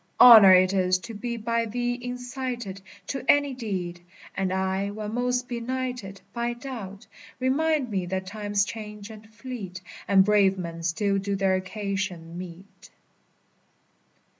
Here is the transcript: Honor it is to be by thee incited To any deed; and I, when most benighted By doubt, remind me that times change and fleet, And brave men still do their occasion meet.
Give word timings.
Honor 0.19 0.51
it 0.55 0.73
is 0.73 0.97
to 0.97 1.13
be 1.13 1.37
by 1.37 1.65
thee 1.67 1.95
incited 2.01 2.81
To 3.05 3.23
any 3.29 3.53
deed; 3.53 4.01
and 4.33 4.51
I, 4.51 4.89
when 4.89 5.13
most 5.13 5.47
benighted 5.47 6.19
By 6.33 6.53
doubt, 6.53 7.05
remind 7.39 7.91
me 7.91 8.07
that 8.07 8.25
times 8.25 8.65
change 8.65 9.11
and 9.11 9.29
fleet, 9.29 9.79
And 10.07 10.25
brave 10.25 10.57
men 10.57 10.81
still 10.81 11.19
do 11.19 11.35
their 11.35 11.53
occasion 11.53 12.35
meet. 12.35 12.89